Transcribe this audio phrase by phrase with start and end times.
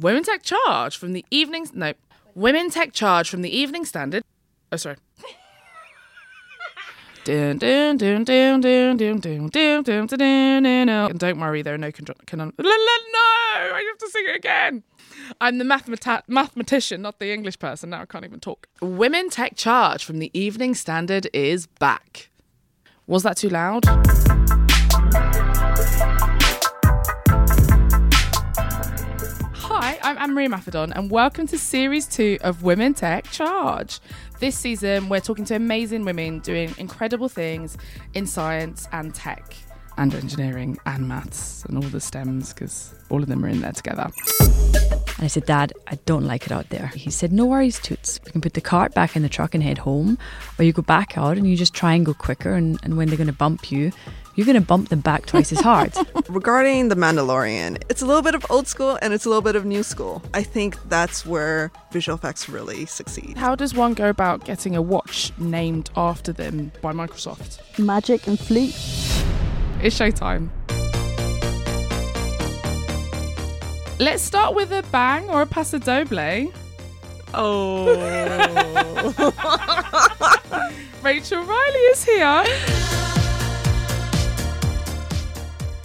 [0.00, 1.68] Women Tech Charge from the Evening.
[1.72, 1.92] No,
[2.34, 4.24] Women Tech Charge from the Evening Standard.
[4.72, 4.96] Oh, sorry.
[7.26, 8.00] And don't
[11.40, 12.52] worry, there are no canon.
[12.58, 14.82] No, I have to sing it again.
[15.40, 17.90] I'm the mathematician, not the English person.
[17.90, 18.66] Now I can't even talk.
[18.82, 22.30] Women Tech Charge from the Evening Standard is back.
[23.06, 23.84] Was that too loud?
[30.24, 34.00] I'm Anne-Marie Imafidon, and welcome to Series 2 of Women Tech Charge.
[34.40, 37.76] This season, we're talking to amazing women doing incredible things
[38.14, 39.54] in science and tech,
[39.98, 43.72] and engineering and maths, and all the STEMs, because all of them are in there
[43.72, 44.10] together.
[44.40, 46.86] And I said, Dad, I don't like it out there.
[46.86, 48.18] He said, No worries, Toots.
[48.24, 50.16] We can put the cart back in the truck and head home,
[50.58, 52.54] or you go back out and you just try and go quicker.
[52.54, 53.92] And, and when they're going to bump you,
[54.34, 55.92] you're going to bump them back twice as hard.
[56.28, 59.56] Regarding The Mandalorian, it's a little bit of old school and it's a little bit
[59.56, 60.22] of new school.
[60.32, 63.36] I think that's where visual effects really succeed.
[63.36, 67.78] How does one go about getting a watch named after them by Microsoft?
[67.78, 68.74] Magic and flute.
[69.80, 70.50] It's showtime.
[74.00, 76.52] Let's start with a bang or a paso doble.
[77.32, 77.94] Oh.
[81.02, 82.44] Rachel Riley is here.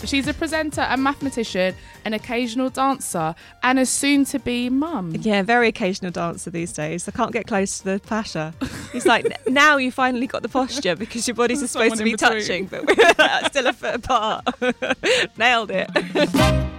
[0.10, 5.14] She's a presenter, a mathematician, an occasional dancer, and a soon to be mum.
[5.16, 7.08] Yeah, very occasional dancer these days.
[7.08, 8.56] I can't get close to the pasha.
[8.92, 12.16] He's like, now you finally got the posture because your bodies are supposed to be
[12.16, 14.48] touching, but we're still a foot apart.
[15.38, 16.70] Nailed it.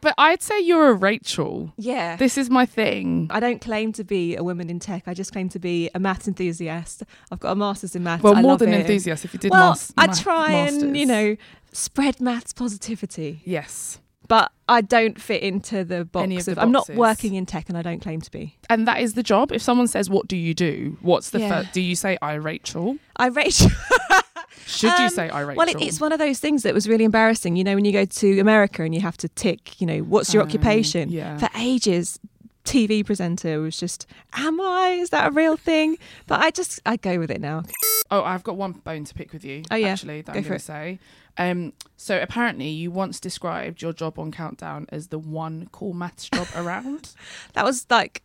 [0.00, 1.72] But I'd say you're a Rachel.
[1.76, 2.16] Yeah.
[2.16, 3.26] This is my thing.
[3.30, 5.04] I don't claim to be a woman in tech.
[5.06, 7.02] I just claim to be a maths enthusiast.
[7.32, 8.22] I've got a master's in maths.
[8.22, 8.80] Well, I more than it.
[8.80, 9.24] enthusiast.
[9.24, 11.36] If you did well, mas- I try and you know
[11.72, 13.98] spread maths positivity, Yes.
[14.28, 17.76] but I don't fit into the box of the I'm not working in tech, and
[17.76, 18.56] I don't claim to be.
[18.70, 19.50] And that is the job.
[19.50, 20.96] If someone says, What do you do?
[21.00, 21.62] What's the Yeah.
[21.62, 21.72] first?
[21.72, 22.98] Do you say, I Rachel?
[23.16, 23.70] I Rachel.
[24.66, 25.56] Should you Um, say, I Rachel?
[25.58, 27.56] Well, it, it's one of those things that was really embarrassing.
[27.56, 30.32] You know, when you go to America and you have to tick, you know, what's
[30.34, 31.10] your Um, occupation?
[31.10, 31.38] yeah.
[31.38, 32.18] For ages,
[32.64, 34.98] TV presenter was just, am I?
[35.00, 35.96] Is that a real thing?
[36.26, 37.62] But I just, I go with it now.
[38.10, 39.62] Oh, I've got one bone to pick with you.
[39.70, 39.88] Oh, yeah.
[39.88, 40.98] actually, that Go I'm going to say.
[41.38, 46.28] Um, so apparently, you once described your job on Countdown as the one cool maths
[46.28, 47.14] job around.
[47.54, 48.22] That was like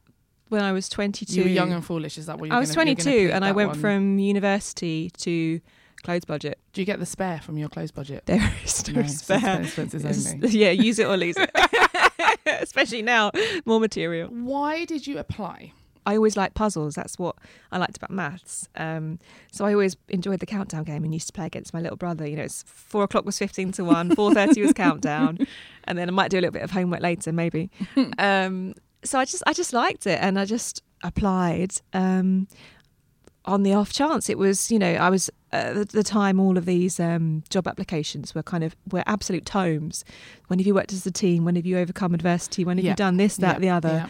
[0.50, 1.36] when I was 22.
[1.36, 2.18] You were young and foolish.
[2.18, 3.80] Is that what you're I was gonna, you're 22 and I went one?
[3.80, 5.60] from university to
[6.04, 6.60] clothes budget.
[6.74, 8.26] Do you get the spare from your clothes budget?
[8.26, 9.62] There is no, No, spare.
[9.62, 10.50] expenses only.
[10.50, 11.50] yeah, use it or lose it.
[12.62, 13.32] Especially now,
[13.66, 14.28] more material.
[14.30, 15.74] Why did you apply?
[16.06, 16.96] I always liked puzzles.
[16.96, 17.38] That's what
[17.72, 18.68] I liked about maths.
[18.76, 19.20] Um,
[19.54, 22.28] so I always enjoyed the countdown game and used to play against my little brother.
[22.28, 25.38] You know, it's four o'clock was fifteen to one, four thirty was countdown,
[25.86, 27.72] and then I might do a little bit of homework later, maybe.
[28.18, 28.74] um,
[29.06, 31.74] so I just I just liked it, and I just applied.
[31.94, 32.48] Um,
[33.46, 36.66] on the off chance it was you know i was at the time all of
[36.66, 40.04] these um, job applications were kind of were absolute tomes
[40.48, 42.92] when have you worked as a team when have you overcome adversity when have Yeah.
[42.92, 44.08] you done this that Yeah, the other Yeah.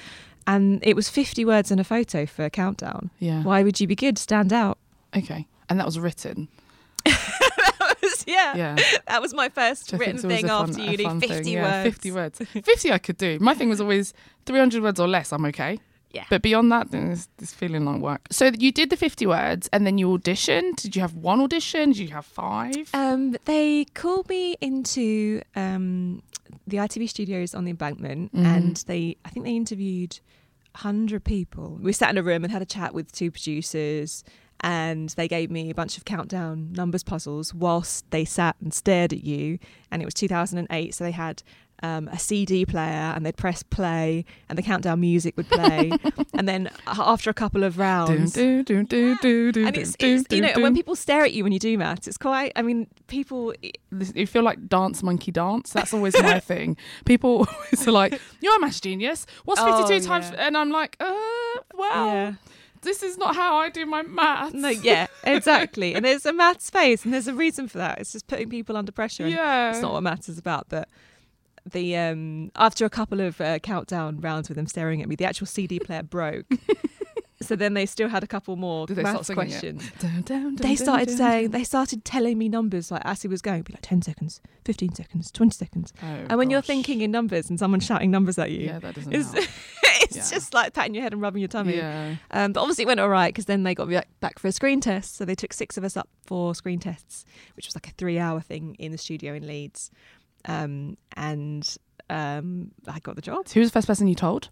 [0.48, 3.10] and it was 50 words and a photo for a countdown.
[3.20, 3.44] yeah.
[3.44, 4.18] Why would you be good?
[4.18, 4.78] Stand out.
[5.16, 5.48] Okay.
[5.70, 6.48] And that was written.
[8.26, 8.56] yeah.
[8.56, 8.76] Yeah.
[9.08, 10.98] That was my first Which written thing fun- after uni.
[11.06, 11.32] 50 thing.
[11.34, 11.46] words.
[11.48, 12.40] Yeah, 50 words.
[12.40, 13.38] 50 I could do.
[13.40, 14.14] My thing was always
[14.46, 15.80] 300 words or less, I'm okay.
[16.14, 16.26] Yeah.
[16.30, 18.22] But beyond that, then it's, it's feeling like work.
[18.32, 20.76] So you did the 50 words and then you auditioned.
[20.78, 21.90] Did you have one audition?
[21.90, 22.90] Did you have five?
[22.94, 26.22] Um, they called me into um,
[26.68, 28.46] the ITV studios on the embankment Mhm.
[28.46, 30.20] and they, I think they interviewed
[30.76, 31.80] 100 people.
[31.82, 34.24] We sat in a room and had a chat with two producers
[34.62, 39.12] and they gave me a bunch of countdown numbers puzzles whilst they sat and stared
[39.14, 39.60] at you.
[39.92, 41.44] And it was 2008, so they had
[41.84, 45.92] um, a CD player and they'd press play and the countdown music would play.
[46.34, 50.24] and then after a couple of rounds, dun, dun, dun, dun, dun, and it's, it's
[50.32, 52.52] you know when people stare at you when you do maths, it's quite.
[52.56, 53.54] I mean, people.
[54.16, 55.72] You feel like dance monkey dance.
[55.72, 56.78] That's always my thing.
[57.06, 59.26] People always are like, "You're a maths genius.
[59.46, 60.48] What's Oh, 52 times?" yeah.
[60.48, 61.14] And I'm like, "Uh,
[61.76, 62.34] well, Yeah.
[62.82, 65.94] this is not how I do my maths." No, yeah, exactly.
[65.96, 68.00] and there's a maths phase, and there's a reason for that.
[68.00, 69.28] It's just putting people under pressure.
[69.28, 69.72] yeah.
[69.72, 70.68] it's not what maths is about.
[70.70, 70.90] But
[71.72, 75.26] the um after a couple of uh, countdown rounds with them staring at me, the
[75.26, 76.46] actual CD player broke.
[77.42, 79.84] so then they still had a couple more Did maths questions.
[80.00, 83.42] Dun, dun, dun, They started saying, they started telling me numbers like as he was
[83.42, 85.94] going, be like ten seconds, fifteen seconds, twenty seconds.
[86.02, 88.96] Oh, and when you're thinking in numbers and someone's shouting numbers at you, yeah, that
[88.96, 89.34] doesn't it's,
[90.04, 90.38] it's Yeah.
[90.38, 91.78] just like patting your head and rubbing your tummy.
[91.78, 92.16] Yeah.
[92.32, 94.52] Um, but obviously it went all right because then they got me back for a
[94.52, 95.16] screen test.
[95.16, 97.26] So they took six of us up for screen tests,
[97.56, 99.92] which was like a three hour thing in the studio in Leeds.
[100.46, 101.78] Um, and
[102.10, 103.48] um, I got the job.
[103.50, 104.50] Who was the first person you told?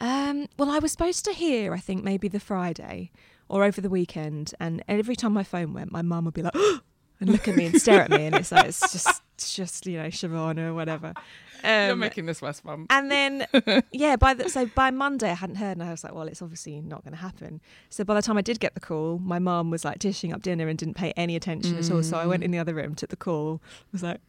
[0.00, 3.10] Um, well, I was supposed to hear, I think, maybe the Friday
[3.48, 6.54] or over the weekend, and every time my phone went, my mum would be like,
[7.20, 9.86] and look at me and stare at me, and it's like it's just, it's just
[9.86, 11.14] you know, Siobhan or whatever.
[11.64, 12.86] You're Um, making this worse, mum.
[12.90, 13.44] and then,
[13.92, 16.42] yeah, by the, so by Monday I hadn't heard, and I was like, well, it's
[16.42, 17.60] obviously not going to happen.
[17.90, 20.42] So by the time I did get the call, my mum was like dishing up
[20.42, 22.02] dinner and didn't pay any attention at all.
[22.04, 23.60] So I went in the other room, took the call,
[23.90, 24.20] was like,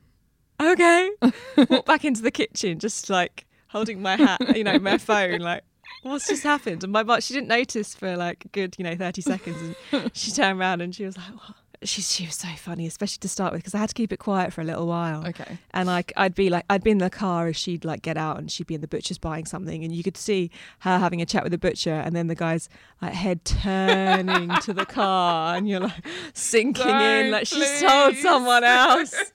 [0.59, 1.09] okay,
[1.69, 5.63] Walk back into the kitchen, just like holding my hat, you know, my phone, like.
[6.03, 6.83] What's just happened?
[6.83, 9.75] And my mum, she didn't notice for like a good, you know, 30 seconds.
[9.91, 11.55] And she turned around and she was like, what?
[11.81, 14.17] She, she was so funny, especially to start with, because I had to keep it
[14.17, 15.57] quiet for a little while Okay.
[15.73, 18.37] and like I'd be like I'd be in the car as she'd like get out
[18.37, 21.25] and she'd be in the butcher's buying something and you could see her having a
[21.25, 22.67] chat with the butcher and then the guy's
[23.01, 28.13] like head turning to the car and you're like sinking in Don't, like she's told
[28.13, 28.21] please.
[28.23, 29.15] someone else.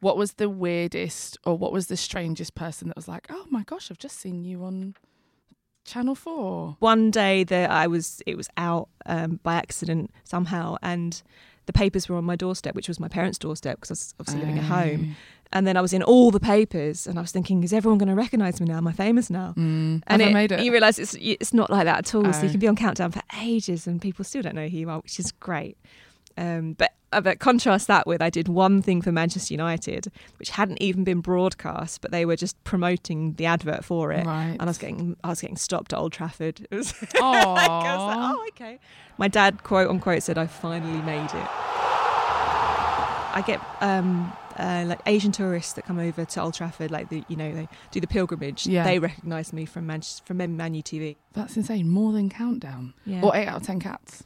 [0.00, 3.62] What was the weirdest or what was the strangest person that was like, oh my
[3.62, 4.94] gosh, I've just seen you on
[5.86, 6.76] Channel 4?
[6.80, 11.22] One day that I was it was out um, by accident somehow and
[11.66, 14.40] the papers were on my doorstep, which was my parents' doorstep because I was obviously
[14.40, 15.16] living at home.
[15.52, 18.08] And then I was in all the papers, and I was thinking, is everyone going
[18.08, 18.78] to recognise me now?
[18.78, 19.54] Am I famous now?
[19.56, 20.02] Mm.
[20.08, 20.60] and it, made it?
[20.60, 22.24] you realise it's it's not like that at all.
[22.32, 22.42] So Oh.
[22.44, 24.98] you can be on countdown for ages, and people still don't know who you are,
[24.98, 25.78] which is great.
[26.36, 30.50] Um, but uh, but contrast that with I did one thing for Manchester United, which
[30.50, 34.48] hadn't even been broadcast, but they were just promoting the advert for it, Right.
[34.58, 36.66] and I was getting I was getting stopped at Old Trafford.
[36.70, 36.92] It was.
[36.92, 38.78] I was like, oh, okay.
[39.18, 41.48] My dad, quote unquote, said, I finally made it.
[43.38, 47.22] I get um, uh, like Asian tourists that come over to Old Trafford, like the
[47.28, 48.66] you know they do the pilgrimage.
[48.66, 48.84] Yeah.
[48.84, 51.16] They recognise me from Manchester, from Manu TV.
[51.34, 51.88] That's insane.
[51.90, 52.94] More than Countdown.
[53.04, 53.20] Yeah.
[53.22, 54.24] Or 8 out of 10 cats.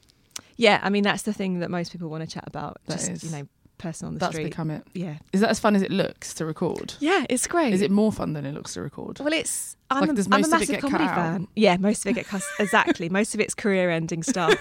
[0.61, 2.81] Yeah, I mean that's the thing that most people want to chat about.
[2.87, 3.49] That just is- you know,
[3.79, 4.45] person on the That's street.
[4.45, 4.83] become it.
[4.93, 6.93] yeah, Is that as fun as it looks to record?
[7.01, 7.73] yeah, it's great.
[7.73, 9.19] Is it more fun than it looks to record?
[9.21, 11.49] Well, it's I'm, Like, a, I'm a most of it massive get cut comedy fan.
[11.57, 12.43] Yeah, most of it get cut.
[12.61, 13.09] exactly.
[13.09, 14.55] Most of it's career-ending stuff.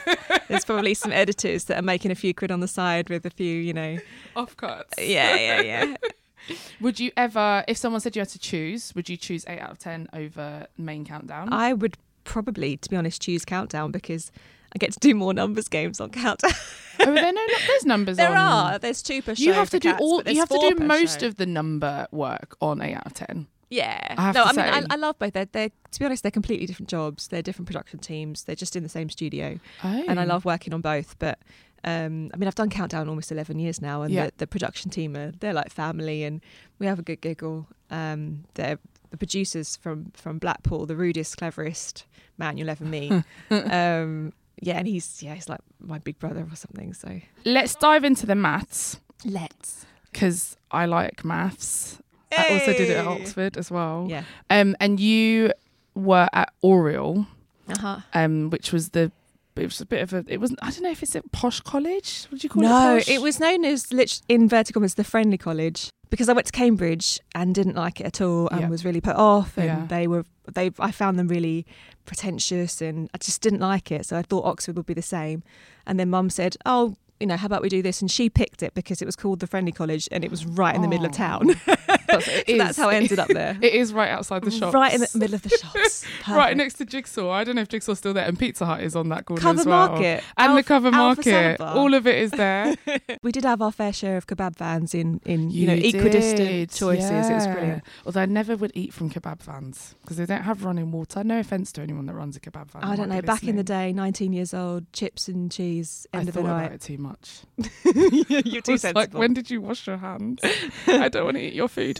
[0.47, 3.29] There's probably some editors that are making a few quid on the side with a
[3.29, 3.99] few, you know.
[4.37, 4.93] Off cuts.
[4.97, 5.95] Yeah, yeah, yeah.
[6.79, 9.71] Would you ever, if someone said you had to choose, would you choose 8 out
[9.71, 11.51] of 10 over main countdown?
[11.53, 11.97] I would
[12.29, 14.31] probably, to be honest, choose Countdown because
[14.73, 16.51] I get to do more numbers games on Countdown.
[16.99, 18.37] oh, are there no, there's numbers there on.
[18.37, 18.79] are.
[18.79, 19.43] There's two per show.
[19.43, 20.21] You have to do cats, all.
[20.23, 21.27] You have to do most show.
[21.27, 23.47] of the number work on eight out of ten.
[23.71, 24.15] Yeah.
[24.17, 24.85] I have no, to I mean.
[24.89, 25.33] I, I love both.
[25.33, 27.27] They're, they're, to be honest, they're completely different jobs.
[27.27, 28.43] They're different production teams.
[28.43, 29.59] They're just in the same studio.
[29.83, 30.03] Oh.
[30.07, 31.17] And I love working on both.
[31.19, 31.39] But
[31.83, 34.01] um, I mean, I've done Countdown almost 11 years now.
[34.01, 34.25] And Yeah.
[34.25, 36.41] the, the production team are, they're like family and
[36.79, 37.67] we have a good giggle.
[37.91, 38.79] Um, they're
[39.11, 42.05] the producers from, from Blackpool, the rudest, cleverest
[42.37, 43.11] man you'll ever meet.
[43.51, 46.93] um, yeah, and he's, yeah, he's like my big brother or something.
[46.93, 49.85] So Let's dive into the maths let's.
[50.11, 51.99] because I like maths.
[52.37, 54.05] I also did it at Oxford as well.
[54.09, 54.23] Yeah.
[54.49, 55.51] Um, and you
[55.95, 57.25] were at Oriel,
[57.67, 57.97] Uh huh.
[58.13, 59.11] um, which was the.
[59.59, 60.23] It was a bit of a.
[60.27, 60.59] It wasn't.
[60.61, 62.25] I don't know if it's a posh college.
[62.31, 63.05] Would you call no, it?
[63.05, 63.09] Posh?
[63.09, 66.51] it was known as lit- in vertical commas the friendly college because I went to
[66.53, 68.69] Cambridge and didn't like it at all and Yeah.
[68.69, 69.85] was really put off and Yeah.
[69.87, 71.65] they were they I found them really
[72.05, 75.43] pretentious and I just didn't like it so I thought Oxford would be the same
[75.85, 78.63] and then mum said oh you know how about we do this and she picked
[78.63, 81.05] it because it was called the friendly college and it was right in the middle
[81.05, 81.15] of Oh.
[81.15, 81.49] town
[82.09, 84.73] That's, So that's how I ended up there It is right outside the shops.
[84.73, 87.29] right in the middle of the shops Right next to Jigsaw.
[87.31, 89.59] I don't know if Jigsaw's still there, and Pizza Hut is on that corner Cover
[89.61, 89.89] as well.
[89.89, 91.59] Market and the cover market.
[91.61, 92.75] All of it is there.
[93.23, 96.71] we did have our fair share of kebab vans in in you, know equidistant did,
[96.71, 100.43] choices it was brilliant Although I never would eat from kebab vans because they don't
[100.43, 101.23] have running water.
[101.23, 102.83] No offense to anyone that runs a kebab van.
[102.83, 103.21] I don't know.
[103.21, 106.45] Back in the day, 19 years old, chips and cheese, end I of the thought
[106.45, 106.71] about night.
[106.73, 107.41] it too much.
[107.85, 110.39] You're too It's like, when did you wash your hands?
[110.87, 111.98] I don't want to eat your food.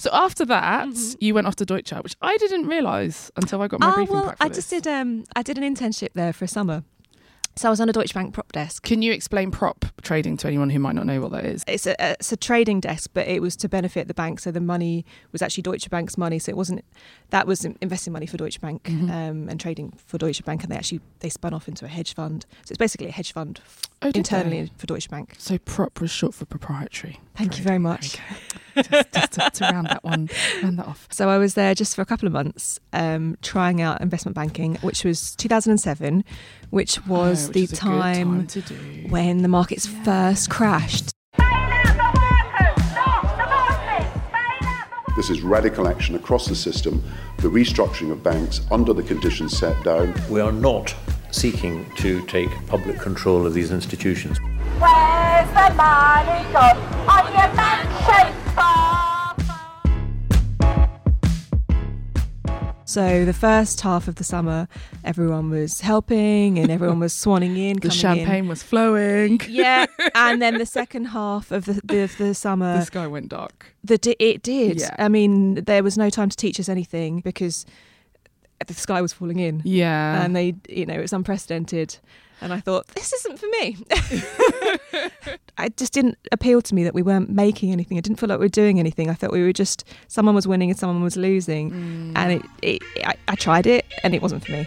[0.00, 1.16] So after that, Mhm.
[1.20, 4.14] you went off to Deutsche, which I didn't realise until I got my Ah, briefing
[4.14, 4.56] well, for I this.
[4.56, 4.86] just did.
[4.86, 6.84] Um, I did an internship there for a summer.
[7.56, 8.82] So I was on a Deutsche Bank prop desk.
[8.82, 11.64] Can you explain prop trading to anyone who might not know what that is?
[11.66, 14.40] It's a, it's a trading desk, but it was to benefit the bank.
[14.40, 16.38] So the money was actually Deutsche Bank's money.
[16.38, 16.82] So it wasn't
[17.28, 19.10] that was investing money for Deutsche Bank Mhm.
[19.10, 22.14] um, and trading for Deutsche Bank, and they actually they spun off into a hedge
[22.14, 22.46] fund.
[22.64, 23.60] So it's basically a hedge fund
[24.02, 24.70] Oh, internally they?
[24.78, 25.34] for Deutsche Bank.
[25.38, 27.20] So prop was short for proprietary.
[27.34, 28.16] Thank you very much.
[28.76, 28.82] Okay.
[28.90, 30.30] just just to, to round that one,
[30.62, 31.06] round that off.
[31.10, 34.76] So I was there just for a couple of months, um, trying out investment banking,
[34.76, 36.24] which was 2007,
[36.70, 41.10] which was Oh, which the is a good time, time when the markets first crashed.
[45.16, 47.04] This is radical action across the system,
[47.38, 50.14] the restructuring of banks under the conditions set down.
[50.30, 50.94] We are not
[51.30, 54.38] seeking to take public control of these institutions.
[54.78, 57.00] Where's the money gone?
[62.90, 64.66] So the first half of the summer,
[65.04, 67.78] everyone was helping and everyone was swanning in.
[67.78, 68.48] the champagne in.
[68.48, 69.40] was flowing.
[69.48, 73.28] Yeah, and then the second half of the, the, of the summer, the sky went
[73.28, 73.76] dark.
[73.84, 74.80] The it did.
[74.80, 74.96] Yeah.
[74.98, 77.64] I mean, there was no time to teach us anything because
[78.66, 80.22] the sky was falling in, Yeah.
[80.22, 81.98] and they, you know, it was unprecedented.
[82.42, 83.76] And I thought, this isn't for me.
[85.58, 87.98] it just didn't appeal to me that we weren't making anything.
[87.98, 89.10] I didn't feel like we were doing anything.
[89.10, 91.70] I thought we were just someone was winning and someone was losing.
[91.70, 92.12] Mm.
[92.16, 94.66] And it, it I, I tried it, and it wasn't for me.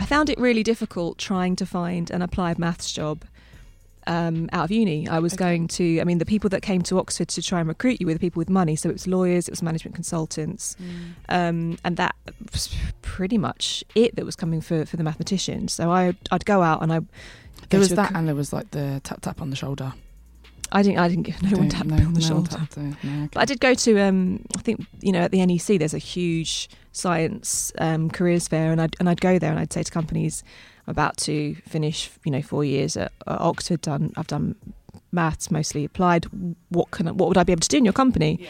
[0.00, 3.22] I found it really difficult trying to find an applied maths job
[4.06, 5.06] um, out of uni.
[5.06, 5.44] I was Okay.
[5.44, 8.06] going to, I mean, the people that came to Oxford to try and recruit you
[8.06, 8.74] were the people with money.
[8.74, 10.74] So it was lawyers, it was management consultants.
[11.28, 12.16] Um, and that
[12.52, 15.74] was pretty much it that was coming for, for the mathematicians.
[15.74, 17.00] So I, I'd go out and I.
[17.68, 19.92] There was that, co- and there was like the tap tap on the shoulder.
[20.72, 20.98] I didn't.
[20.98, 22.50] I didn't give no one Don't- tapped no, me on the no shoulder.
[22.56, 22.92] tapped it, no,
[23.24, 23.28] okay.
[23.32, 25.98] But I did go to, um, I think you know, at the NEC, there's a
[25.98, 29.90] huge science um, careers fair, and I'd and I'd go there and I'd say to
[29.90, 30.44] companies,
[30.86, 33.80] I'm about to finish, you know, four years at, at Oxford.
[33.80, 34.54] Done, I've done
[35.12, 36.26] maths, mostly applied.
[36.68, 38.46] What can, I- what would I be able to do in your company?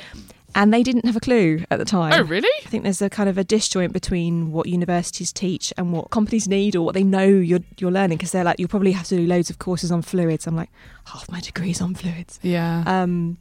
[0.54, 2.12] And they didn't have a clue at the time.
[2.14, 2.48] Oh, really?
[2.64, 6.48] I think there's a kind of a disjoint between what universities teach and what companies
[6.48, 9.16] need or what they know you're you're learning because they're like you'll probably have to
[9.16, 10.46] do loads of courses on fluids.
[10.46, 10.70] I'm like
[11.06, 12.38] half my degree's on fluids.
[12.42, 12.82] Yeah.
[12.86, 13.38] Um,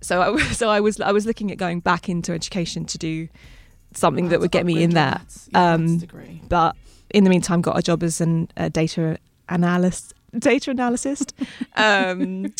[0.00, 2.98] so I was so I was I was looking at going back into education to
[2.98, 3.28] do
[3.94, 5.24] something that would get me in that.
[5.54, 6.42] Um, degree.
[6.48, 6.76] But
[7.10, 9.18] in the meantime, got a job as an a data
[9.48, 11.34] analyst, data analyst,
[11.76, 12.52] um,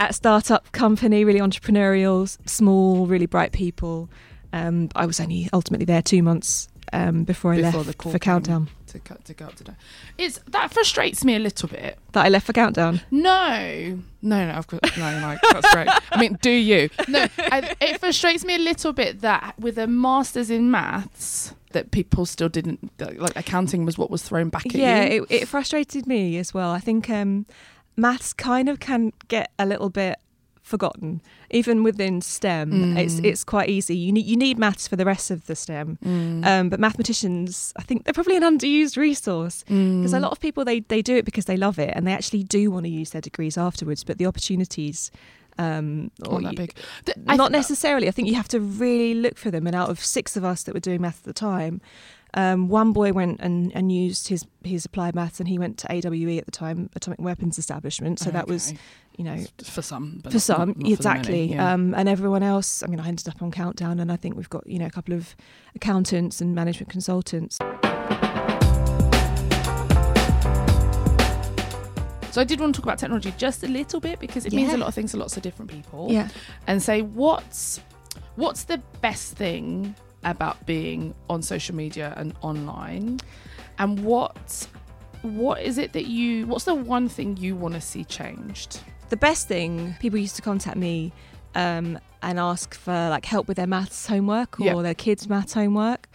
[0.00, 4.08] at startup company, really entrepreneurial, small, really bright people.
[4.52, 8.18] Um, I was only ultimately there two months um, before I Before left for.
[8.18, 8.68] Countdown.
[8.88, 9.76] to cut to go up to that.
[10.18, 11.98] It's that frustrates me a little bit.
[12.12, 13.02] That I left for Countdown.
[13.10, 14.52] No, no, no.
[14.54, 15.20] Of course, no.
[15.22, 15.88] Like that's great.
[16.10, 16.88] I mean, do you?
[17.06, 21.90] No, I, it frustrates me a little bit that with a master's in maths, that
[21.92, 25.26] people still didn't like accounting was what was thrown back at yeah, you.
[25.28, 26.70] it, it frustrated me as well.
[26.70, 27.46] I think um,
[27.96, 30.16] maths kind of can get a little bit
[30.62, 31.20] forgotten,
[31.50, 32.96] even within STEM.
[32.96, 33.24] It's Mm.
[33.24, 33.96] it's quite easy.
[33.96, 36.46] You need you need maths for the rest of the STEM, Mm.
[36.46, 40.22] um, but mathematicians, I think they're probably an underused resource because a Mm.
[40.22, 42.70] lot of people they they do it because they love it and they actually do
[42.70, 45.10] want to use their degrees afterwards, but the opportunities.
[45.58, 46.74] Um, or Not that you- big.
[47.04, 48.08] Th- not necessarily.
[48.08, 49.66] I think you have to really look for them.
[49.66, 51.82] And out of six of us that were doing maths at the time,
[52.34, 55.88] um, one boy went and, and used his his applied maths, and he went to
[55.92, 58.18] AWE at the time, Atomic Weapons Establishment.
[58.18, 58.72] So that was,
[59.16, 61.44] you know, for some, but for not- some not- not for many, exactly.
[61.52, 61.72] yeah.
[61.72, 62.82] um, and everyone else.
[62.82, 64.90] I mean, I ended up on Countdown, and I think we've got you know a
[64.90, 65.34] couple of
[65.74, 67.58] accountants and management consultants.
[72.30, 74.72] So I did want to talk about technology just a little bit because it means
[74.72, 76.12] a lot of things to lots of different people.
[76.12, 76.28] Yeah.
[76.68, 77.80] And say what's
[78.36, 83.20] what's the best thing about being on social media and online,
[83.78, 84.68] and what
[85.22, 88.80] what is it that you what's the one thing you want to see changed?
[89.10, 91.12] the best thing people used to contact me
[91.56, 94.82] um, and ask for like help with their maths homework or Yeah.
[94.82, 96.08] their kids maths homework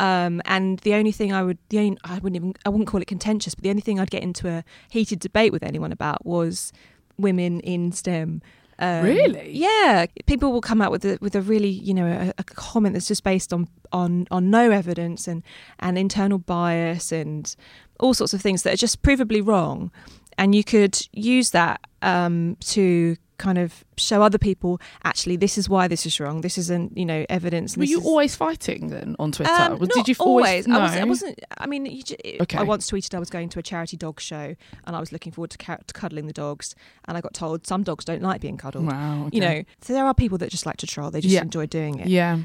[0.00, 3.02] um, and the only thing I would the only I wouldn't even I wouldn't call
[3.02, 6.24] it contentious but the only thing I'd get into a heated debate with anyone about
[6.24, 6.72] was
[7.18, 8.40] women in STEM
[8.78, 9.50] um, Really?
[9.52, 12.94] Yeah, people will come out with a with a really you know a, a comment
[12.94, 15.42] that's just based on on on no evidence and
[15.80, 17.54] and internal bias and
[17.98, 19.90] all sorts of things that are just provably wrong,
[20.36, 25.68] and you could use that um, to kind of show other people actually this is
[25.68, 26.40] why this is wrong.
[26.42, 27.76] This isn't you know evidence.
[27.76, 29.50] Were you is- always fighting then on Twitter?
[29.52, 30.66] um, not did you always?
[30.66, 30.80] No.
[30.80, 31.40] I, was, wasn't.
[31.56, 32.58] I mean, you, ju- Okay.
[32.58, 34.54] I once tweeted I was going to a charity dog show,
[34.84, 36.74] and I was looking forward to, ca- to cuddling the dogs,
[37.06, 38.86] and I got told some dogs don't like being cuddled.
[38.86, 39.28] Wow.
[39.32, 41.10] You know, so there are people that just like to troll.
[41.10, 41.42] They just Yeah.
[41.42, 42.08] enjoy doing it.
[42.08, 42.38] Yeah.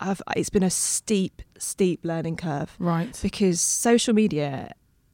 [0.00, 3.16] I've, it's been a steep, steep learning curve Right.
[3.22, 4.72] because social media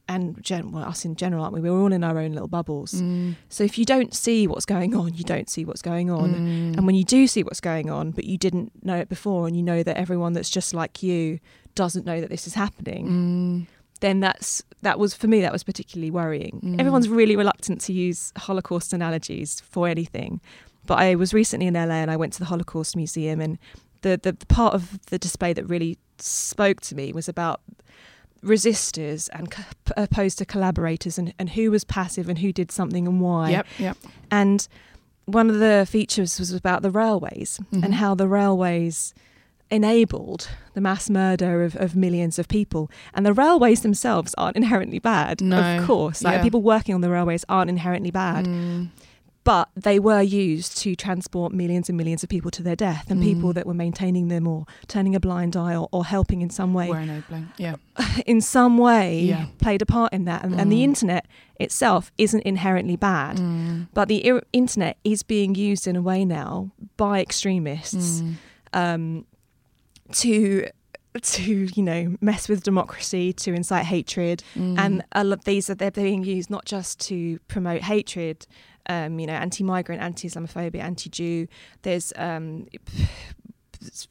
[0.09, 1.61] and gen- well, us in general, aren't we?
[1.61, 2.93] We're all in our own little bubbles.
[2.95, 3.37] Mm.
[3.49, 6.35] So if you don't see what's going on, you don't see what's going on.
[6.35, 6.77] Mm.
[6.77, 9.57] And when you do see what's going on, but you didn't know it before, and
[9.57, 11.39] you know that everyone that's just like you
[11.75, 13.67] doesn't know that this is happening, Mm.
[14.01, 16.61] then that's that was for me that was particularly worrying.
[16.63, 16.79] Mm.
[16.79, 20.41] Everyone's really reluctant to use Holocaust analogies for anything,
[20.87, 23.59] but I was recently in LA and I went to the Holocaust Museum and
[24.03, 27.63] the the part of the display that really spoke to me was about
[28.45, 29.63] resistors and co-
[29.97, 33.51] opposed to collaborators and, and who was passive and who did something and why.
[33.51, 33.97] Yep, yep.
[34.31, 34.69] And
[35.27, 37.85] one of the features was about the railways Mhm.
[37.85, 39.15] and how the railways
[39.71, 42.91] enabled the mass murder of, of millions of people.
[43.15, 45.79] And the railways themselves aren't inherently bad, No.
[45.79, 46.23] of course.
[46.23, 46.43] Like Yeah.
[46.43, 48.47] people working on the railways aren't inherently bad.
[48.47, 48.89] Mm.
[49.45, 53.23] But they were used to transport millions and millions of people to their death, and
[53.23, 53.55] people Mm.
[53.57, 56.89] that were maintaining them or turning a blind eye or, or helping in some way.
[57.59, 57.77] Yeah.
[58.27, 59.47] in some way Yeah.
[59.59, 60.45] played a part in that.
[60.45, 60.85] And, and the Mm.
[60.85, 61.27] internet
[61.61, 63.89] itself isn't inherently bad, Mm.
[63.93, 68.35] but the ir- internet is being used in a way now by extremists Mm.
[68.73, 69.27] um,
[70.13, 70.67] to
[71.23, 74.77] to you know mess with democracy, to incite hatred, Mm.
[74.79, 78.47] and a lot these are they're being used not just to promote hatred.
[78.89, 81.47] Um, you know, anti-migrant, anti-Islamophobia, anti-Jew.
[81.83, 82.67] There's um,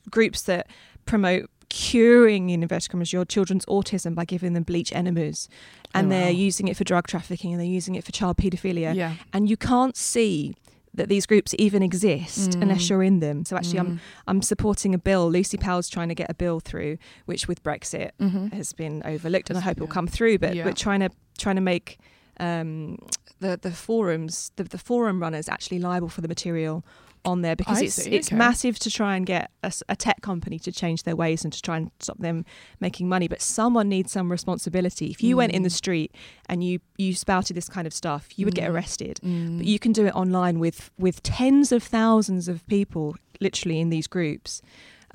[0.09, 0.67] groups that
[1.05, 5.49] promote curing in inverted commas your children's autism by giving them bleach enemas
[5.95, 6.29] and Oh, they're wow.
[6.47, 9.15] using it for drug trafficking and they're using it for child paedophilia yeah.
[9.33, 10.55] and you can't see
[10.93, 12.61] that these groups even exist Mm.
[12.63, 13.87] unless you're in them so actually Mm.
[13.87, 17.63] i'm i'm supporting a bill lucy powell's trying to get a bill through which with
[17.63, 18.53] brexit Mhm.
[18.53, 20.65] has been overlooked and i hope it'll come through but Yeah.
[20.65, 21.97] we're trying to trying to make
[22.39, 22.97] um,
[23.43, 26.77] the the forums the, the forum runners actually liable for the material
[27.25, 28.35] on there because I it's see, it's okay.
[28.47, 29.45] massive to try and get
[29.93, 32.37] a tech company to change their ways and to try and stop them
[32.81, 35.81] making money but someone needs some responsibility if you went in the Mm.
[35.83, 36.11] street
[36.49, 36.73] and you
[37.03, 38.73] you spouted this kind of stuff you would get Mm.
[38.73, 39.57] arrested Mm.
[39.59, 43.05] but you can do it online with with tens of thousands of people
[43.39, 44.61] literally in these groups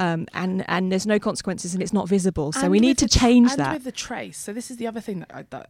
[0.07, 3.09] um, and and there's no consequences and it's not visible so And we need to
[3.23, 4.39] change and that with the trace.
[4.45, 5.67] So this is the other thing that I, that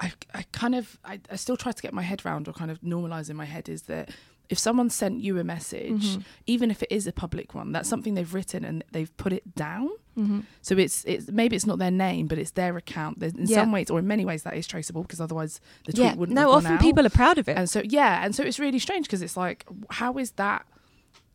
[0.00, 2.70] I, I kind of I, I still try to get my head around or kind
[2.70, 4.10] of normalize in my head is that
[4.48, 6.22] if someone sent you a message, Mhm.
[6.46, 9.54] even if it is a public one, that's something they've written and they've put it
[9.54, 9.90] down.
[10.16, 10.44] Mhm.
[10.62, 13.20] So it's it's maybe it's not their name, but it's their account.
[13.20, 13.56] There's, in Yeah.
[13.56, 16.34] some ways, or in many ways, that is traceable because otherwise the tweet yeah wouldn't.
[16.36, 16.80] no often out.
[16.80, 19.36] people are proud of it And so yeah, and so it's really strange because it's
[19.36, 20.64] like, how is that?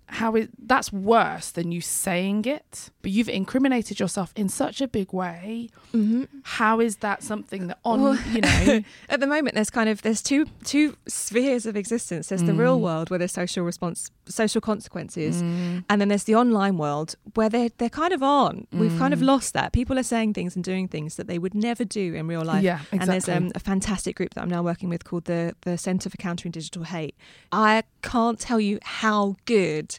[0.07, 2.89] How is that's worse than you saying it?
[3.01, 5.69] But you've incriminated yourself in such a big way.
[5.93, 6.27] Mhm.
[6.43, 8.83] How is that something that on Well, you know?
[9.09, 12.77] at the moment there's kind of there's two two spheres of existence there's the real
[12.79, 12.81] Mm.
[12.81, 17.49] world where there's social response social consequences Mm, and then there's the online world where
[17.49, 19.25] they're they're kind of aren't we've kind of Mm.
[19.25, 22.27] lost that people are saying things and doing things that they would never do in
[22.27, 22.99] real life yeah, exactly.
[22.99, 26.09] And there's um, a fantastic group that I'm now working with called the the Centre
[26.09, 27.15] for Countering Digital Hate.
[27.51, 29.92] I can't tell you how good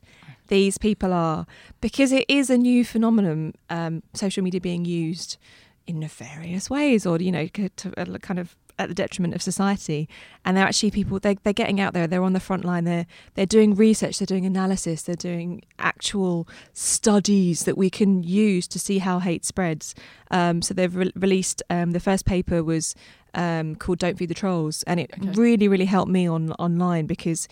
[0.48, 1.46] these people are
[1.80, 3.54] because it is a new phenomenon.
[3.70, 5.38] Um, social media being used
[5.86, 7.48] in nefarious ways, or you know,
[7.96, 10.08] uh, kind of at the detriment of society.
[10.44, 11.18] And they're actually people.
[11.20, 12.06] They they're getting out there.
[12.06, 12.84] They're on the front line.
[12.84, 14.18] They're they're doing research.
[14.18, 15.02] They're doing analysis.
[15.02, 19.94] They're doing actual studies that we can use to see how hate spreads.
[20.30, 22.94] Um, so they've re- released um, the first paper was
[23.34, 25.30] um, called "Don't Feed the Trolls," and it Okay.
[25.30, 27.48] really, really helped me on online because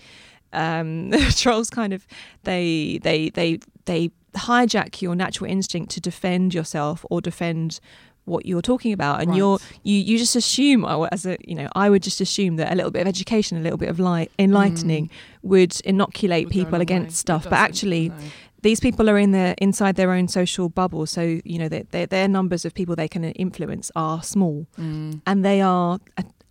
[0.53, 2.07] um, trolls kind of
[2.45, 7.81] they they they they hijack your natural instinct to defend yourself or defend
[8.25, 9.21] what you're talking about.
[9.21, 9.37] And Right.
[9.39, 12.77] you're you you just assume as a you know I would just assume that a
[12.77, 15.11] little bit of education a little bit of light enlightening
[15.43, 17.45] would inoculate Would people against stuff.
[17.45, 18.15] But actually no.
[18.63, 21.05] these people are in their inside their own social bubble.
[21.07, 24.67] So you know their, their, their numbers of people they can influence are small.
[24.79, 25.99] Mm, and they are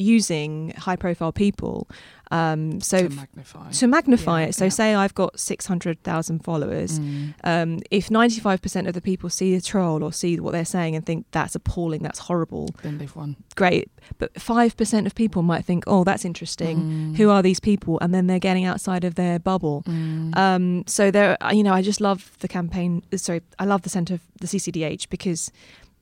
[0.01, 1.87] using high profile people
[2.31, 3.69] um, so to magnify.
[3.71, 4.69] to magnify Yeah, it so yeah.
[4.69, 10.03] say i've got 600000 followers Mm, um, if 95% of the people see a troll
[10.03, 13.35] or see what they're saying and think that's appalling that's horrible then they've won.
[13.55, 17.99] great but 5% of people might think oh that's interesting Mm, who are these people
[18.01, 21.81] and then they're getting outside of their bubble mm, um, so there, you know, I
[21.81, 23.03] just love the campaign.
[23.15, 25.51] Sorry, I love the centre, of the CCDH, because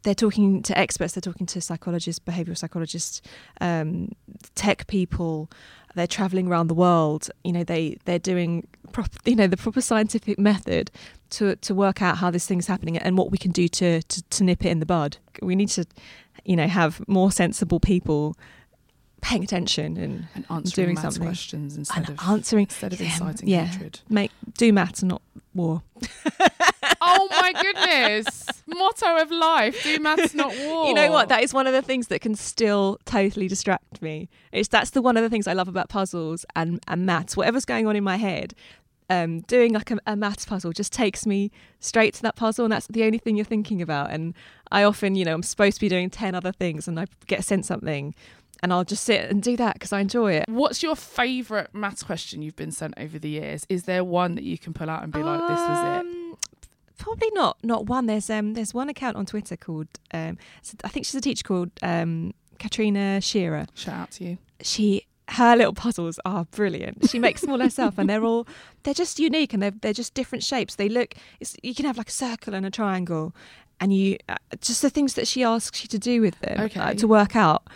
[0.04, 3.22] they're talking to experts, they're talking to psychologists, behavioural psychologists,
[3.62, 4.12] um,
[4.56, 5.50] tech people.
[5.96, 7.30] They're travelling around the world.
[7.44, 10.92] You know, they they're doing, prop, you know, the proper scientific method
[11.32, 14.24] to to work out how this thing's happening and what we can do to to,
[14.24, 15.18] to nip it in the bud.
[15.42, 15.86] We need to,
[16.46, 18.38] you know, have more sensible people
[19.22, 21.24] paying attention and and answering doing something.
[21.24, 23.66] questions instead and of answering instead of yeah, inciting yeah.
[23.66, 24.00] hatred.
[24.10, 25.22] make do maths and not
[25.54, 25.82] war.
[27.02, 28.48] oh my goodness!
[28.76, 30.88] Motto of life: Do maths, not war.
[30.90, 31.30] You know what?
[31.30, 34.30] That is one of the things that can still totally distract me.
[34.52, 37.36] It's that's the one of the things I love about puzzles and and maths.
[37.38, 38.54] Whatever's going on in my head,
[39.10, 42.72] um, doing like a, a maths puzzle just takes me straight to that puzzle, and
[42.72, 44.12] that's the only thing you're thinking about.
[44.12, 44.34] And
[44.72, 47.44] I often, you know, I'm supposed to be doing ten other things, and I get
[47.44, 48.14] sent something,
[48.62, 50.46] and I'll just sit and do that because I enjoy it.
[50.48, 53.66] What's your favourite maths question you've been sent over the years?
[53.70, 56.19] Is there one that you can pull out and be like, this was it?
[57.00, 57.58] Probably not.
[57.64, 58.06] Not one.
[58.06, 60.38] There's um there's one account on Twitter called um
[60.84, 63.66] I think she's a teacher called um Catriona Shearer.
[63.74, 64.38] Shout out to you.
[64.62, 67.10] She her little puzzles are brilliant.
[67.10, 68.48] She makes them all herself, and they're all
[68.84, 70.76] they're just unique and they're they're just different shapes.
[70.76, 73.34] They look it's, you can have like a circle and a triangle,
[73.80, 76.94] and you uh, just the things that she asks you to do with them uh,
[76.94, 77.68] to work out.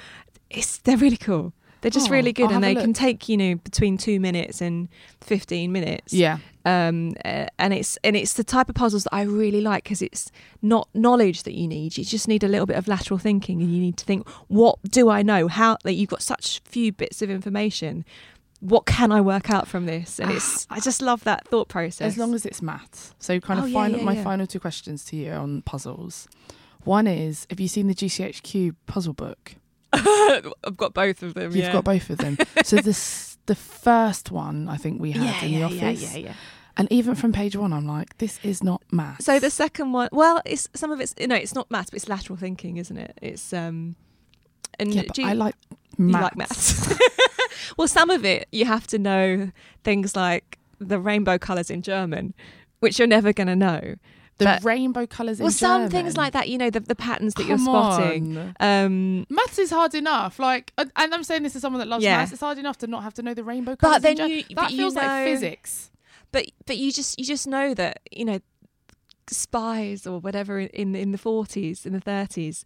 [0.49, 1.53] It's they're really cool.
[1.83, 4.61] They're just Oh, really good, I'll and they can take you know between two minutes
[4.61, 4.87] and
[5.21, 6.37] fifteen minutes Yeah.
[6.65, 10.31] um, and it's and it's the type of puzzles that I really like because it's
[10.61, 11.97] not knowledge that you need.
[11.97, 14.79] You just need a little bit of lateral thinking, and you need to think, what
[14.89, 15.47] do I know?
[15.47, 18.05] How like you've got such few bits of information.
[18.61, 20.19] What can I work out from this?
[20.21, 22.13] And it's I just love that thought process.
[22.13, 23.13] As long as it's maths.
[23.19, 24.23] So kind of Oh, yeah, yeah, my yeah.
[24.23, 26.29] final two questions to you on puzzles.
[26.85, 29.55] One is, have you seen the GCHQ puzzle book?
[30.63, 31.55] I've got both of them.
[31.55, 32.37] You've got both of them.
[32.63, 36.01] so this the first one I think we had yeah, in the yeah, office.
[36.01, 36.27] yeah, yeah.
[36.29, 36.33] Yeah.
[36.75, 39.25] And even from page one, I'm like, this is not maths.
[39.25, 41.97] So the second one, well, it's some of it's you know, it's not maths, but
[41.97, 43.17] it's lateral thinking, isn't it?
[43.21, 43.95] It's um,
[44.79, 45.55] and yeah, but you- I like
[45.97, 46.23] You maths.
[46.23, 46.99] like maths.
[47.77, 49.51] well, some of it you have to know
[49.83, 52.33] things like the rainbow colours in German,
[52.79, 53.95] which you're never going to know.
[54.39, 55.91] The but- rainbow colours in well, some German.
[55.91, 58.37] things like that, you know, the, the patterns that you're Come spotting.
[58.37, 58.55] on.
[58.59, 60.39] Um, Maths is hard enough.
[60.39, 62.17] Like, and I'm saying this as someone that loves Yeah.
[62.17, 62.31] maths.
[62.31, 64.01] It's hard enough to not have to know the rainbow colours.
[64.01, 65.91] but then you, that you feels like physics.
[66.31, 68.39] But but you just you just know that you know
[69.27, 72.63] spies or whatever in in, the 40s, in the 30s.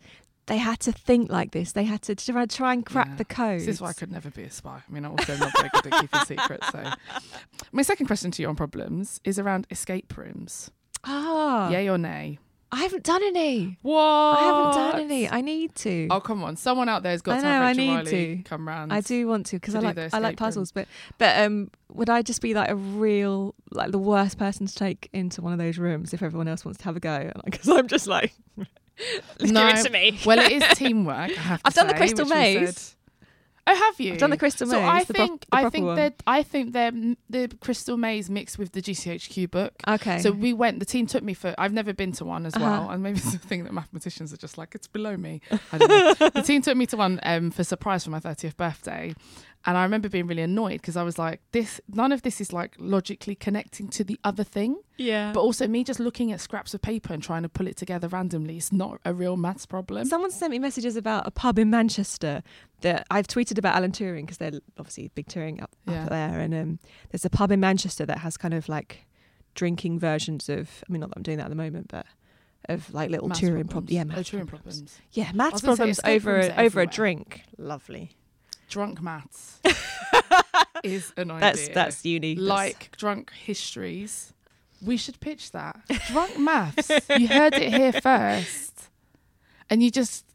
[0.47, 1.73] They had to think like this.
[1.73, 3.15] They had to try, try and crack Yeah.
[3.15, 3.59] the code.
[3.59, 4.81] This is why I could never be a spy.
[4.87, 6.69] I mean, I'm also not very good at keeping secrets.
[6.71, 6.89] So,
[7.73, 10.71] my second question to you on problems is around escape rooms.
[11.07, 12.37] Ah, Yay or nay?
[12.69, 13.77] I haven't done any.
[13.81, 13.97] What?
[13.97, 15.29] I haven't done any.
[15.29, 16.09] I need to.
[16.11, 16.57] Oh come on!
[16.57, 18.43] Someone out there's got I to know, have I need Riley to.
[18.43, 18.91] come round.
[18.91, 20.35] I do want to because I like I like room.
[20.35, 20.85] puzzles, but
[21.17, 25.09] but um, would I just be like a real like the worst person to take
[25.13, 27.31] into one of those rooms if everyone else wants to have a go?
[27.45, 28.65] Because I'm just like, No.
[29.39, 30.19] give it to me.
[30.25, 31.15] Well, it is teamwork.
[31.37, 32.96] I have to I've done the Crystal Maze.
[33.69, 34.13] Oh, have you?
[34.13, 34.71] I've done the Crystal maze?
[34.75, 34.81] so.
[34.81, 35.95] I the think the I think one.
[35.97, 36.91] that I think they're
[37.29, 39.73] the Crystal Maze mixed with the GCHQ book.
[39.87, 40.19] okay.
[40.19, 40.79] So we went.
[40.79, 41.53] The team took me for.
[41.57, 42.65] I've never been to one as Uh-huh.
[42.65, 45.41] well, and maybe it's the thing that mathematicians are just like it's below me.
[45.71, 46.29] I don't know.
[46.35, 49.13] the team took me to one um, for surprise for my thirtieth birthday,
[49.67, 51.79] and I remember being really annoyed because I was like, this.
[51.89, 55.31] None of this is like logically connecting to the other thing, yeah.
[55.33, 58.07] but also me just looking at scraps of paper and trying to pull it together
[58.07, 58.57] randomly.
[58.57, 60.05] It's not a real maths problem.
[60.05, 62.41] Someone sent me messages about a pub in Manchester
[62.81, 66.03] that I've tweeted about Alan Turing because they're obviously big Turing up, Yeah.
[66.03, 66.79] up there, and um,
[67.11, 69.05] there's a pub in Manchester that has kind of like
[69.53, 70.83] drinking versions of.
[70.87, 72.05] I mean, not that I'm doing that at the moment, but
[72.69, 73.71] of like little Maths Turing problems.
[73.71, 73.91] problems.
[73.91, 74.77] Yeah, Oh, maths Turing problems.
[74.81, 74.97] problems.
[75.11, 77.41] Yeah, maths was gonna problems escape over rooms a, over a drink.
[77.57, 78.11] Lovely.
[78.67, 79.59] Drunk maths
[80.83, 81.39] is an idea.
[81.39, 82.35] That's that's uni.
[82.35, 84.33] Like drunk histories.
[84.81, 85.79] We should pitch that.
[86.07, 86.89] Drunk maths.
[87.17, 88.89] you heard it here first.
[89.69, 90.25] And you just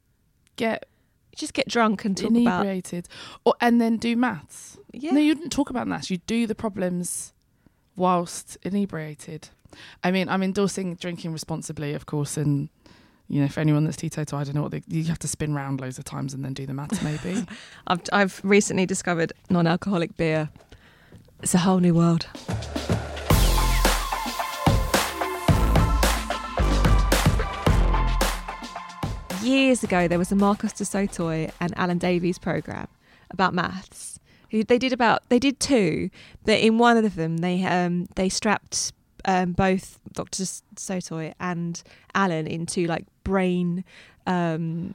[0.57, 0.87] get
[1.37, 2.40] just get drunk and talk about.
[2.40, 3.09] inebriated.
[3.45, 4.79] Or and then do maths.
[4.92, 5.12] Yeah.
[5.12, 6.11] No, you didn't talk about maths.
[6.11, 7.33] You do the problems
[7.97, 9.49] whilst inebriated.
[10.05, 12.68] I mean, I'm endorsing drinking responsibly, of course, and
[13.33, 15.55] you know, for anyone that's teetotal, I don't know what they, you have to spin
[15.55, 17.47] round loads of times and then do the maths, maybe.
[17.87, 20.51] I've I've recently discovered non-alcoholic beer.
[21.42, 22.27] It's a whole new world.
[29.42, 32.87] Years ago, there was a Marcus du Sautoy and Alan Davies program
[33.31, 34.21] about maths.
[34.51, 36.11] They did about they did two,
[36.45, 38.92] but in one of them they um they strapped
[39.25, 40.42] um, both Dr.
[40.42, 41.83] Sautoy and
[42.14, 43.85] Alan into like brain
[44.26, 44.94] um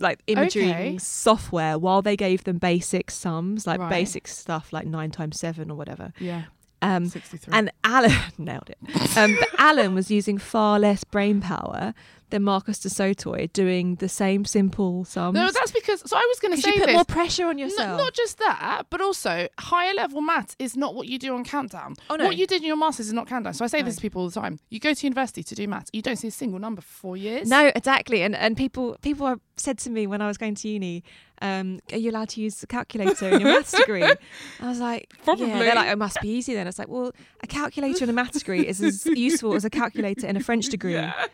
[0.00, 0.98] like imaging Okay.
[0.98, 3.90] software while they gave them basic sums like Right.
[3.90, 6.44] basic stuff like nine times seven or whatever yeah.
[6.82, 7.52] um 63.
[7.56, 8.78] and Alan nailed it
[9.16, 11.94] um but Alan was using far less brain power
[12.30, 16.02] than Marcus du Sautoy doing the same simple sums no, that's because.
[16.08, 16.94] So I was going to say you put this.
[16.94, 20.94] more pressure on No, yourself not just that, but also higher level maths is not
[20.94, 21.94] what you do on countdown.
[22.10, 22.26] Oh, no.
[22.26, 23.54] What you did in your masters is not countdown.
[23.54, 24.58] So I say this to people all the time.
[24.68, 27.16] You go to university to do maths, you don't see a single number for four
[27.16, 27.48] years.
[27.48, 28.22] No, exactly.
[28.22, 31.02] And and people people have said to me when I was going to uni,
[31.42, 34.04] um, are you allowed to use a calculator in your maths degree?
[34.60, 35.48] I was like, Probably.
[35.48, 35.58] Yeah.
[35.58, 36.66] They're like, it must be easy then.
[36.66, 37.12] It's like, well,
[37.42, 40.68] a calculator in a maths degree is as useful as a calculator in a French
[40.68, 40.94] degree.
[40.94, 41.26] Yeah.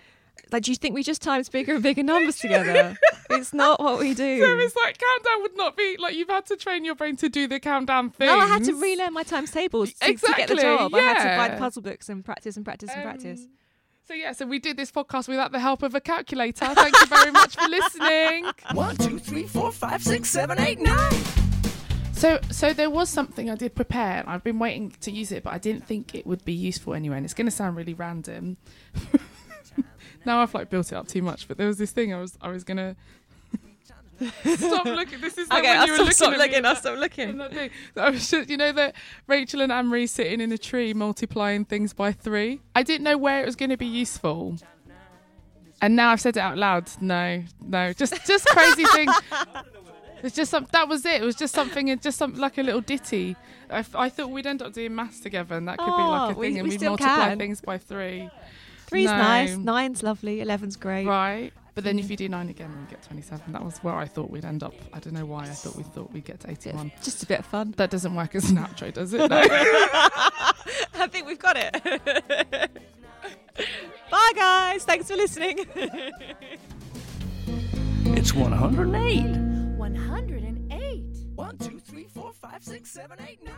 [0.52, 2.96] Like, do you think we just times bigger and bigger numbers together?
[3.30, 4.40] it's not what we do.
[4.40, 7.28] So it's like countdown would not be like you've had to train your brain to
[7.28, 8.26] do the countdown thing.
[8.28, 10.94] no, I had to relearn my times tables to, to get the Exactly, job.
[10.94, 13.40] I had to buy the puzzle books and practice and practice and practice.
[13.42, 13.48] Um,
[14.06, 16.66] So yeah, so we did this podcast without the help of a calculator.
[16.74, 18.44] Thank you very much for listening.
[18.74, 21.12] One, two, three, four, five, six, seven, eight, nine.
[22.12, 24.20] So so there was something I did prepare.
[24.20, 26.94] and I've been waiting to use it, but I didn't think it would be useful
[26.94, 27.16] anyway.
[27.16, 28.56] And it's going to sound really random.
[30.26, 31.46] now I've like built it up too much.
[31.48, 32.96] But there was this thing I was I was gonna.
[34.44, 35.20] stop looking.
[35.20, 36.58] This is like Okay, when I'll you were stop, looking stop at looking.
[36.58, 37.70] in I'll that- stop looking.
[37.96, 38.94] I was just, you know that
[39.26, 42.60] Rachel and Marie sitting in a tree multiplying things by three.
[42.76, 44.56] I didn't know where it was going to be useful.
[45.82, 46.88] And now I've said it out loud.
[47.00, 49.08] No, no, just just crazy thing.
[50.22, 50.66] It's just some.
[50.72, 51.20] That was it.
[51.20, 51.98] It was just something.
[51.98, 53.37] Just something like a little ditty.
[53.68, 56.34] I, I thought we'd end up doing maths together, and that could be like a
[56.34, 57.38] Oh, we- thing, and we we'd multiply can.
[57.38, 58.30] things by three.
[58.94, 59.16] Three's No.
[59.16, 61.07] nice, nine's lovely, eleven's great.
[61.07, 61.52] Right.
[61.74, 63.52] But then if you do nine again, then you get twenty-seven.
[63.52, 64.74] That was where I thought we'd end up.
[64.92, 65.42] I don't know why.
[65.42, 66.92] I thought we thought we'd get to eighty-one.
[67.02, 67.74] Just a bit of fun.
[67.76, 69.28] That doesn't work as an outro, does it?
[69.28, 69.42] No.
[70.96, 71.72] I think we've got it.
[74.11, 74.85] Bye, guys.
[74.85, 75.66] Thanks for listening.
[78.16, 79.22] It's 108.
[79.76, 81.02] 108.
[81.35, 83.54] One, two, three, four, five, six, seven, eight, nine.